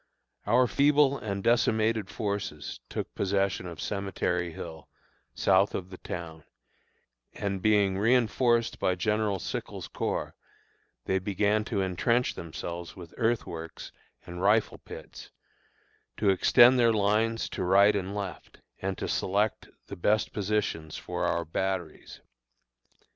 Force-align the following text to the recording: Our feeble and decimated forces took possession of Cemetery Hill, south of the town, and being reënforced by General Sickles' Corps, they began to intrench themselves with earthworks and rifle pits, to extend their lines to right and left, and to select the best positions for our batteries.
Our 0.47 0.65
feeble 0.65 1.19
and 1.19 1.43
decimated 1.43 2.09
forces 2.09 2.79
took 2.89 3.13
possession 3.13 3.67
of 3.67 3.79
Cemetery 3.79 4.51
Hill, 4.51 4.89
south 5.35 5.75
of 5.75 5.91
the 5.91 5.99
town, 5.99 6.43
and 7.33 7.61
being 7.61 7.97
reënforced 7.97 8.79
by 8.79 8.95
General 8.95 9.37
Sickles' 9.37 9.87
Corps, 9.87 10.33
they 11.05 11.19
began 11.19 11.63
to 11.65 11.81
intrench 11.81 12.33
themselves 12.33 12.95
with 12.95 13.13
earthworks 13.15 13.91
and 14.25 14.41
rifle 14.41 14.79
pits, 14.79 15.29
to 16.17 16.31
extend 16.31 16.79
their 16.79 16.91
lines 16.93 17.47
to 17.49 17.63
right 17.63 17.95
and 17.95 18.15
left, 18.15 18.59
and 18.81 18.97
to 18.97 19.07
select 19.07 19.69
the 19.85 19.95
best 19.95 20.33
positions 20.33 20.97
for 20.97 21.25
our 21.25 21.45
batteries. 21.45 22.21